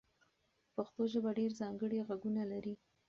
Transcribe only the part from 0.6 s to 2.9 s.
پښتو ژبه ډېر ځانګړي غږونه لري.